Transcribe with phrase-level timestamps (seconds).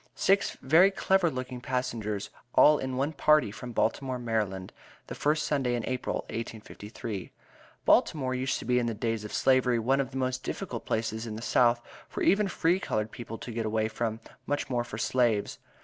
[0.15, 4.71] Six very clever looking passengers, all in one party from Baltimore, Md.,
[5.05, 7.31] the first Sunday in April, 1853.
[7.85, 11.27] Baltimore used to be in the days of Slavery one of the most difficult places
[11.27, 14.97] in the South for even free colored people to get away from, much more for
[14.97, 15.59] slaves.